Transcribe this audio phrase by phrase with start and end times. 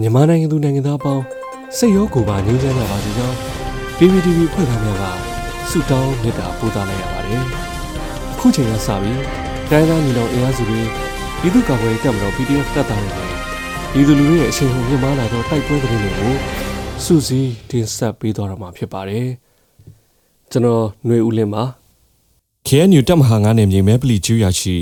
[0.00, 1.24] မြန်မာနိုင်ငံသူနိုင်ငံသားအပေါင်း
[1.76, 3.36] စိတ်ရောကိုယ်ပါငြိမ်းချမ်းကြပါစေကြောင်း
[3.96, 5.04] PPTV ဖွဲ့သားများက
[5.70, 7.42] ဆုတောင်းမေတ္တာပို့သလိုက်ရပါတယ်။
[8.32, 9.20] အခုချိန်ကစပြီး
[9.70, 10.80] တိုင်းသားညီနောင်အင်အားစုတွေ
[11.40, 13.28] ပြည်သူ့ကာကွယ်ရေးတပ်မတော် PDF တပ်သားတွေနဲ့
[13.92, 16.34] ပြည်သူလူထုရဲ့အချိန်ဟုန်မြင့်မားလာသောတိုက်ပွဲသတင်းတွေကို
[17.04, 19.26] စူးစီးတင်ဆက်ပေးသွားတော့မှာဖြစ်ပါတယ်။
[20.50, 21.64] ကျွန်တော်ຫນွေဦးလင်းပါ
[22.66, 24.76] KNU တပ်မဟာ9နယ်မြေမဲပလီကျူရရှိ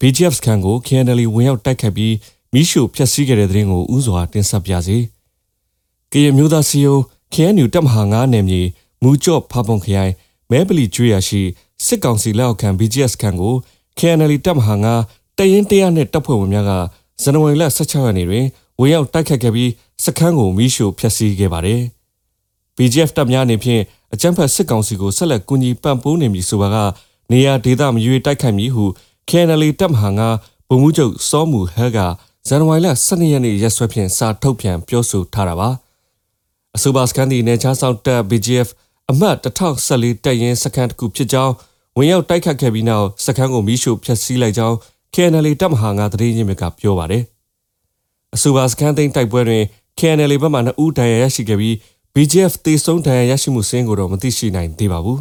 [0.00, 2.14] BGF စခန်းကို KNL ဝင်ရောက်တိုက်ခတ်ပြီး
[2.54, 4.98] မိရှုဖျက်ဆီးခဲ့တဲ့တဲ့ရင်ကိုဥစွာတင်ဆက်ပြစေ။
[6.12, 6.98] ကရင်မျိုးသားစီယို
[7.34, 8.62] KNU တပ်မဟာ9နယ်မြေ
[9.02, 10.12] မူကြော့ဖာပွန်ခရိုင်
[10.50, 11.42] မဲပလီကျူရရှိ
[11.84, 13.54] စစ်ကောင်စီလက်အောက်ခံ BGF စခန်းကို
[13.98, 14.74] KNL တပ်မဟာ
[15.06, 16.72] 9တရင်တရနဲ့တပ်ဖွဲ့ဝင်များက
[17.22, 18.46] ဇန်နဝါရီလ16ရက်နေ့တွင်
[18.80, 19.70] ဝင်ရောက်တိုက်ခတ်ခဲ့ပြီး
[20.04, 21.80] စခန်းကိုမိရှုဖျက်ဆီးခဲ့ပါတယ်။
[22.76, 26.76] BGF တပ်များအနေဖြင့်အကြမ်းဖက်စစ်ကောင်စီကိုဆက်လက်ကူညီပံ့ပိုးနေမည်ဆိုပါက
[27.30, 28.84] နေရာဒေသမရွေတိုက်ခိုက်မည်ဟု
[29.28, 30.28] KNL တပ်မဟာငါ
[30.68, 31.98] ဗိုလ်မှူးချုပ်စောမူဟဲက
[32.48, 35.68] ဇန်နဝါရီလ12ရက်နေ့ရက်စွဲဖြင့်စာထုတ်ပြန်ပြောဆိုထားတာပါ
[36.76, 38.68] အဆိုပါစကန်ဒီနေချာဆောင်တပ် BGF
[39.10, 41.54] အမှတ်1014တပ်ရင်းစခန်းတစ်ခုဖြစ်ကြောင်း
[41.96, 44.76] ဝင်ရောက်တိုက်ခတ်ခဲ့ပြီးနောက်စခန်းကိုမိရှုဖျက်ဆီးလိုက်ကြောင်း
[45.14, 47.22] KNL တပ်မဟာငါသတင်းရင်းမြစ်ကပြောပါတယ်
[48.34, 49.64] အဆိုပါစကန်သိန်းတိုက်ပွဲတွင်
[49.98, 51.74] KNL ဘက်မှ2ဦးဒဏ်ရာရရှိခဲ့ပြီး
[52.14, 55.18] BGF တေဆုံးဒဏ်ရာရရှိမှုစင်းကိုတော့မသိရှိနိုင်သေးပါဘူး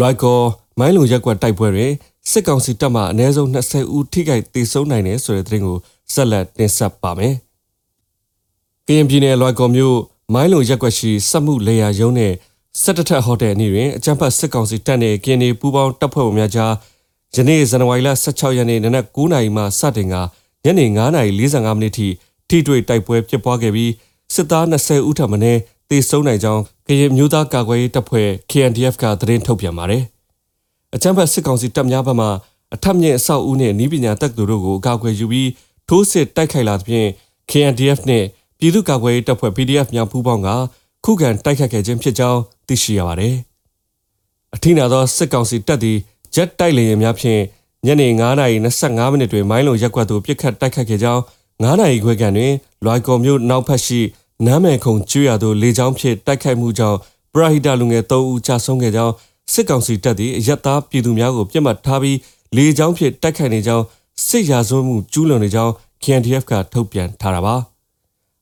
[0.00, 0.38] လွိုက်ကော
[0.78, 1.92] မိုင်းလုံရက်ကွက်တိုက်ပွဲတွင်
[2.30, 5.76] စစ်ကောင်စီတပ်မှအနည်းဆုံး20ဦးထိခိုက်ဒေဆုံးနိုင်တယ်ဆိုတဲ့သတင်းကို
[6.12, 7.34] ဆက်လက်တင်ဆက်ပါမယ်။
[8.86, 9.98] ကရင်ပြည်နယ်လွိုက်ကောမြို့
[10.34, 12.32] မိုင်းလုံရက်ကွက်ရှိစက်မှုလေယာရုံးနဲ့
[12.82, 16.72] စစ်တပ်ထက်ဟိုတယ်အနီးတွင်အကြမ်းဖက်စစ်ကောင်စီတပ်နှင့်ကရင်နေပူးပေါင်းတပ်ဖွဲ့ဝင်များကြား
[17.36, 20.14] ယနေ့ဇန်နဝါရီလ16ရက်နေ့နနက်9:00နာရီမှစတင်က
[20.64, 22.08] ညနေ9:45မိနစ်ထိ
[22.48, 23.92] ထိတွေ့တိုက်ပွဲဖြစ်ပွားခဲ့ပြီး
[24.34, 25.38] စစ်သား20ဦးထပ်မံ
[25.90, 30.02] တေဆုံးနိုင်ကြောင်း ကရင်မျိုးသားကာကွယ်ရေးတပ်ဖွဲ့ KNDF ကသတင်းထုတ်ပြန်ပါတယ်။
[30.94, 32.26] အကြမ်းဖက်စစ်ကောင်စီတပ်များဘက်မှ
[32.74, 35.50] အထက်မြင့်အဆောက်အဦနှင့်ဤပညာတပ်သူတို့ကိုအကာအကွယ်ယူပြီး
[35.88, 37.08] ထိုးစစ်တိုက်ခိုက်လာသဖြင့်
[37.50, 38.26] KNDF နှင့်
[38.58, 40.48] ပြည်သူ့ကာကွယ်ရေးတပ်ဖွဲ့ PDF များပူးပေါင်းက
[41.04, 43.34] ခုခံတိုက်ခတ်ခဲ့ခြင်းဖြစ်ကြောင်းသိရှိရပါတယ်။
[44.54, 45.98] အထင်သာသောစစ်ကောင်စီတပ်သည်
[46.34, 47.40] ဂျက်တိုက်လေယာဉ်များဖြင့်
[47.86, 48.08] ညနေ
[48.60, 51.22] 9:25မိနစ်တွင်မိုင်းလုံရက်ကွက်သို့ပစ်ခတ်တိုက်ခတ်ခဲ့ကြောင်း
[51.62, 52.52] 9နာရီခွဲခန့်တွင်
[52.84, 54.00] လွိုင်ကော်မြို့နောက်ဖက်ရှိ
[54.46, 56.98] နမ်းမယ်ခုံကျွရသို့လေကြောင်းဖြင့်တိုက်ခိုက်မှုကြောင့်
[57.32, 59.14] ပရဟိတလူငယ်3ဦးကြာဆုံးခဲ့ကြောင်း
[59.52, 62.18] စစ်ကောင်စီတပ်သည်ရက်သားပြည်သူများကိုပြစ်မှတ်ထားပြီး
[62.56, 63.84] လေကြောင်းဖြင့်တိုက်ခိုက်နေကြောင်း
[64.26, 65.72] စစ်ရာဇဝတ်မှုကျူးလွန်နေကြောင်း
[66.02, 67.54] KNDF ကထုတ်ပြန်ထားတာပါ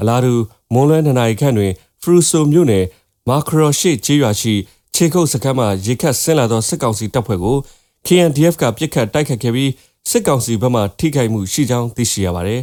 [0.00, 0.34] အလားတူ
[0.72, 1.72] မွန်လွဲနှစ်နာရီခန့်တွင်
[2.02, 2.84] ဖရူဆိုမြို့နယ်
[3.28, 4.54] မာခရောရှိကျေးရွာရှိ
[4.94, 7.56] ခြေကုပ်စခန်းမှရေခတ်ဆင်းလာသောစစ်ကောင်စီတပ်ဖွဲ့ကို
[8.06, 9.70] KNDF ကပြစ်ခတ်တိုက်ခတ်ခဲ့ပြီး
[10.10, 12.60] စစ်ကောင်စီဘက်မှထိခိုက်မှုရှိကြောင်းသိရှိရပါတယ်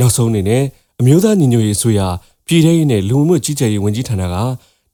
[0.00, 0.62] နောက်ဆုံးအနေနဲ့
[1.00, 2.08] အမျိုးသားညီညွတ်ရေးဆိုရာ
[2.46, 4.36] ပြည်ထရေးနဲ့လူမှုကြီးကြပ်ရေးဝန်ကြီးဌာနက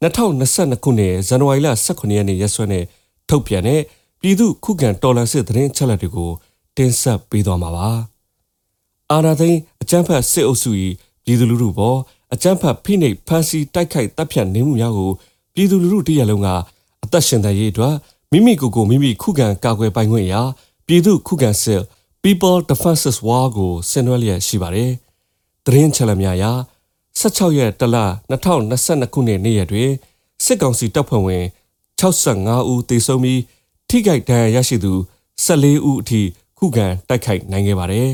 [0.03, 2.85] 2022ခုနှစ်ဇန်နဝါရီလ18ရက်နေ့ရက်စွဲနဲ့
[3.29, 3.81] ထုတ်ပြန်တဲ့
[4.21, 6.31] ပြည်သူခုခံတော်လှန်စစ်သတင်းအချက်အလက်တွေကို
[6.77, 7.89] တင်ဆက်ပေးသွားမှာပါ။
[9.11, 10.71] အာနာသိန်းအကြမ်းဖက်စစ်အုပ်စု၏
[11.25, 11.99] ပြည်သူလူထုပေါ်
[12.35, 15.11] အကြမ်းဖက်ဖိနှိပ်ဖမ်းဆီးတိုက်ခိုက်တပ်ဖြတ်နေမှုများကို
[15.55, 16.49] ပြည်သူလူထုတရလုံးက
[17.05, 17.95] အသက်ရှင်သန်ရေးအတွက်
[18.33, 20.41] မိမိကိုယ်ကိုမိမိခုခံကာကွယ်ပိုင်ခွင့်ရာ
[20.87, 21.81] ပြည်သူခုခံစစ်
[22.25, 24.91] People Defenses War ကိုဆင်နွှဲလျက်ရှိပါတယ်။
[25.67, 26.45] သတင်းချက်လက်များအရ
[27.21, 27.97] 16ရက်တလ
[28.31, 29.91] 2022ခုနှစ်နေ့ရက်တွင်
[30.45, 31.45] စစ်ကောင်စီတပ်ဖွဲ့ဝင်
[32.01, 33.41] 65ဦးသေဆုံးပြီး
[33.89, 34.93] ထိခိုက်ဒဏ်ရာရရှိသူ
[35.47, 36.21] 14ဦးအထိ
[36.59, 38.09] ခုခံတိုက်ခိုက်နိုင်ခဲ့ပါတယ်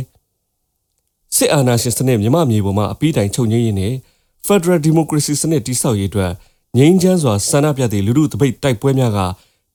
[1.36, 3.94] ။စစ်အာဏာရှင်စနစ်မြမမြေပေါ်မှာအပိတိုင်ချုပ်ငြိမ်းရေးနဲ့
[4.46, 6.32] Federal Democracy စနစ်တည်ဆောက်ရေးအတွက်
[6.76, 9.18] ငြိမ်းချမ်းစွာဆန္ဒပြသည့်လူထုတပိတ်တိုက်ပွဲများက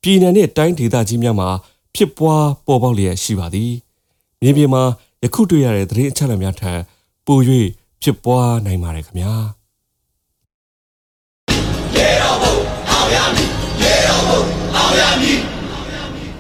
[0.02, 1.50] ပြည်내နှင့်တိုင်းဒေသကြီးများမှာ
[1.96, 3.74] ဖြစ်ပွားပေါ်ပေါက်လျက်ရှိပါသည်။
[4.44, 4.84] မြေပြင်မှာ
[5.24, 6.80] ယခုတွေ့ရတဲ့သတင်းအချက်အလက်များထက်
[7.26, 7.40] ပို၍
[8.02, 9.34] ဖြစ်ပွားနိုင်ပါတယ်ခင်ဗျာ
[11.96, 12.56] ရေတော်ဘုံ
[12.90, 13.50] အောင်ရမည်
[13.82, 14.42] ရေတော်ဘုံ
[14.76, 15.53] အောင်ရမည်